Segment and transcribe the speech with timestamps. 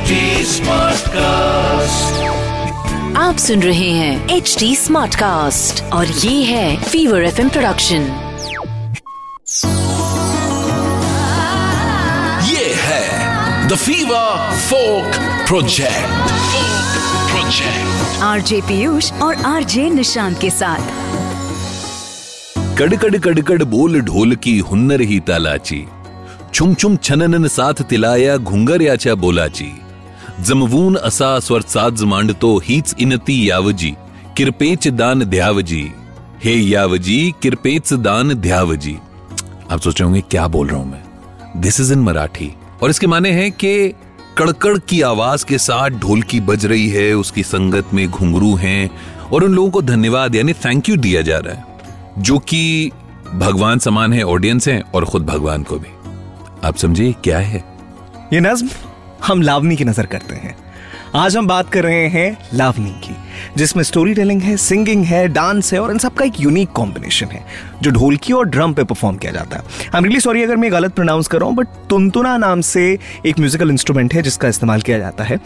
[0.00, 0.18] HD
[0.50, 2.18] Smartcast.
[3.16, 8.06] आप सुन रहे हैं एच डी स्मार्ट कास्ट और ये है फीवर एफ़ प्रोडक्शन
[12.48, 15.18] ये है the fever folk
[15.48, 16.32] project
[17.32, 20.82] project RJ Piyush और आरजे निशांत के साथ.
[22.78, 25.84] कड़कड़ कड़कड़ बोल ढोल की हुन्नर ही तालाची.
[26.54, 29.70] छुम छुम छननन साथ तिलाया घुंगर याच्या बोलाची.
[30.40, 33.92] जमवून असा स्वर साज मांडतो हीच इनती यावजी.
[34.36, 35.92] किरपेच दान ध्यावजी
[36.44, 38.96] हे यावजी, किरपेच दान ध्यावजी
[39.70, 41.02] आप सोच रहे होंगे, क्या बोल रहा हूँ मैं?
[41.60, 42.50] दिस इज़ इन मराठी
[42.82, 43.94] और इसके माने हैं कि
[44.38, 48.90] कड़कड़ की आवाज़ के साथ ढोलकी बज रही है, उसकी संगत में घुंघरू हैं,
[49.32, 51.64] और उन लोगों को धन्यवाद, यानी थैंक यू दिया जा रहा है,
[52.18, 52.90] जो कि
[53.34, 55.88] भगवान समान है ऑडियंस है, और खुद भगवान को भी।
[56.64, 57.64] आप समझिए, क्या है?
[58.32, 58.68] ये नज्म?
[59.24, 60.56] हम लावनी की नज़र करते हैं।
[61.14, 63.14] आज हम बात कर रहे हैं लावनी की
[63.56, 67.26] जिसमें स्टोरी टेलिंग है सिंगिंग है डांस है और इन सब का एक यूनिक कॉम्बिनेशन
[67.26, 67.44] है
[67.82, 70.72] जो ढोलकी और ड्रम पे परफॉर्म किया जाता है। आई एम रियली सॉरी अगर मैं
[70.72, 72.86] गलत प्रोनाउंस कर रहा हूँ बट तुनतुना नाम से
[73.26, 75.40] एक म्यूजिकल इंस्ट्रूमेंट है जिसका इस्तेमाल किया जाता है।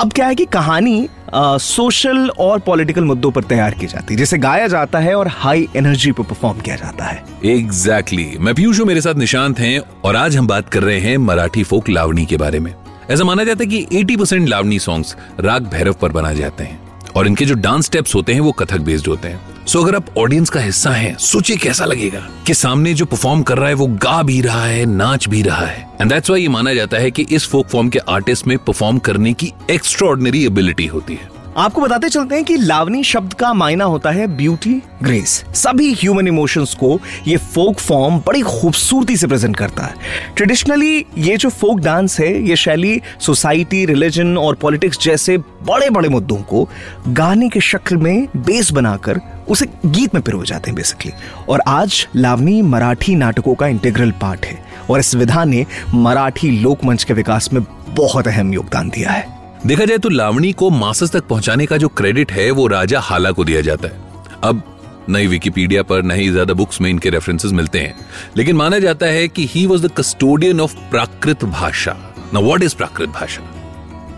[0.00, 4.18] अब क्या है कि कहानी आ, सोशल और पॉलिटिकल मुद्दों पर तैयार की जाती है
[4.18, 8.44] जिसे गाया जाता है और हाई एनर्जी पर परफॉर्म किया जाता है। Exactly exactly.
[8.44, 11.88] मैं पीयूष मेरे साथ निशांत हैं और आज हम बात कर रहे हैं मराठी फोक
[11.88, 12.74] लावनी के बारे में।
[13.10, 16.92] ऐसा माना जाता है कि 80 परसेंट लावनी सॉन्ग्स राग भैरव पर बनाए जाते हैं।
[17.16, 20.06] और इनके जो डांस स्टेप्स होते हैं, वो कथक बेस्ड होते हैं। सो अगर आप
[20.18, 23.86] ऑडियंस का हिस्सा हैं, सोचिए कैसा लगेगा कि सामने जो परफॉर्म कर रहा है, वो
[23.86, 27.10] गा भी रहा है, नाच भी रहा है। एंड दैट्स वाई ये माना जाता है
[27.10, 31.80] कि इस फोक फॉर्म के आर्टिस्ट में परफॉर्म करने की एक्स्ट्रॉर्डनरी एबिलिटी होती है। आपको
[31.80, 34.70] बताते चलते हैं कि लावनी शब्द का मायना होता है ब्यूटी
[35.02, 39.94] ग्रेस सभी ह्यूमन इमोशंस को ये फोक फॉर्म बड़ी खूबसूरती से प्रेजेंट करता है.
[40.36, 46.08] ट्रेडिशनली ये जो फोक डांस है, ये शैली सोसाइटी रिलीजन और पॉलिटिक्स जैसे बड़े बड़े
[46.08, 46.68] मुद्दों को
[47.08, 51.12] गाने के शक्ल में बेस बनाकर उसे गीत में पिरो जाते हैं बेसिकली
[51.48, 54.58] और आज लावनी मराठी नाटकों का इंटीग्रल पार्ट है
[54.90, 59.84] और इस विधा ने मराठी लोकमंच के विकास में बहुत अहम योगदान दिया है। देखा
[59.84, 63.44] जाए तो लावणी को मासस तक पहुँचाने का जो क्रेडिट है, वो राजा हाला को
[63.44, 64.00] दिया जाता है।
[64.44, 64.62] अब
[65.08, 67.94] नई विकिपीडिया पर नहीं, ज़्यादा बुक्स में इनके रेफरेंसेस मिलते हैं।
[68.36, 71.96] लेकिन माना जाता है कि he was the custodian of Prakrit भाषा।
[72.34, 73.42] ना वॉट इज़ प्राकृत भाषा?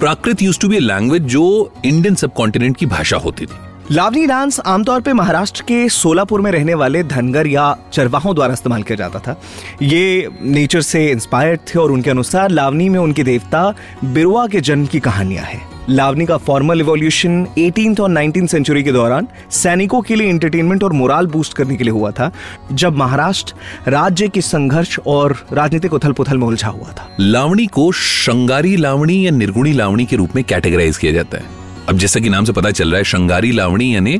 [0.00, 3.54] Prakrit used to be language जो इंडियन सब कॉन्टिनेंट की भाषा होती थी।
[3.90, 8.82] लावनी डांस आमतौर पे महाराष्ट्र के सोलापुर में रहने वाले धनगर या चरवाहों द्वारा इस्तेमाल
[8.82, 9.34] किया जाता था।
[9.82, 14.86] ये नेचर से इंस्पायर्ड थे और उनके अनुसार लावनी में उनके देवता बिरुआ के जन्म
[14.86, 20.16] की कहानियाँ हैं। लावनी का फॉर्मल इवोल्यूशन एटीन और नाइनटीन सेंचुरी के दौरान सैनिकों के
[20.16, 22.30] लिए एंटरटेनमेंट और मोराल बूस्ट करने के लिए हुआ था,
[22.72, 27.92] जब महाराष्ट्र राज्य के संघर्ष और राजनीतिक उथल पुथल में उलझा हुआ था। लावणी को
[27.92, 31.57] शंगारी लावणी या निर्गुणी लावणी के रूप में कैटेगराइज किया जाता है।
[31.88, 34.18] अब जैसा कि नाम से पता चल रहा है, शंगारी लावणी यानी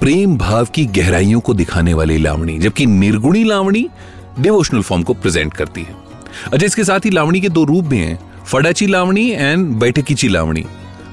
[0.00, 3.88] प्रेम भाव की गहराइयों को दिखाने वाली लावणी, जबकि निर्गुणी लावणी
[4.40, 5.94] डिवोशनल फॉर्म को प्रेजेंट करती है।
[6.52, 10.64] अच्छा इसके साथ ही लावणी के दो रूप भी हैं, फडाची लावणी एंड बैठकीची लावणी।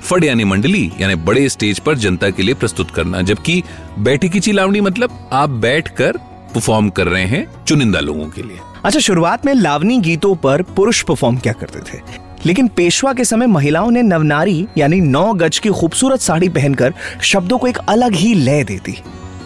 [0.04, 3.64] फड यानी मंडली, यानी बड़े स्टेज पर जनता के लिए प्रस्तुत करना, जबकि
[4.00, 6.18] बैठकीची लावणी मतलब आप बैठकर
[6.54, 11.02] परफॉर्म कर रहे हैं चुनिंदा लोगों के लिए। अच्छा शुरुआत में लावनी गीतों पर पुरुष
[11.02, 12.23] परफॉर्म क्या करते थे?
[12.46, 17.58] लेकिन पेशवा के समय महिलाओं ने नवनारी, यानी नौ गज की खूबसूरत साड़ी पहनकर शब्दों
[17.58, 19.02] को एक अलग ही लय दे दी।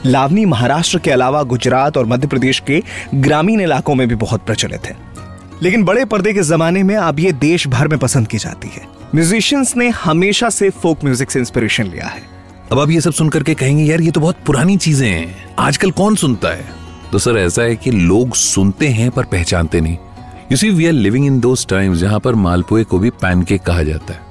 [0.05, 2.83] लावनी महाराष्ट्र के अलावा गुजरात और मध्य प्रदेश के
[3.15, 4.97] ग्रामीण इलाकों में भी बहुत प्रचलित है।
[5.63, 8.81] लेकिन बड़े पर्दे के जमाने में अब ये देश भर में पसंद की जाती है।
[9.15, 12.21] म्यूजिशियंस ने हमेशा से फोक म्यूज़िक से इंस्पिरेशन लिया है।
[12.71, 15.91] अब आप ये सब सुनकर के कहेंगे, यार, ये तो बहुत पुरानी चीज़ें हैं। आजकल
[15.91, 16.65] कौन सुनता है?
[17.11, 19.97] तो सर, ऐसा है कि लोग सुनते हैं पर पहचानते नहीं।
[20.51, 23.83] You see we are living in those times जहाँ पर मालपुए को भी पैनकेक कहा
[23.83, 24.25] जाता है।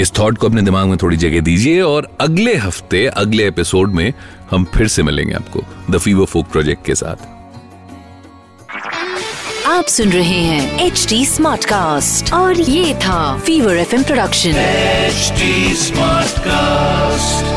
[0.00, 4.12] इस थॉट को अपने दिमाग में थोड़ी जगह दीजिए और अगले हफ़्ते अगले एपिसोड में
[4.50, 7.32] हम फिर से मिलेंगे आपको द फीवर फोक प्रोजेक्ट के साथ।
[9.66, 14.52] आप सुन रहे हैं एच डी स्मार्ट कास्ट और ये था fever F production
[15.10, 15.42] HD
[15.86, 17.53] Smartcast.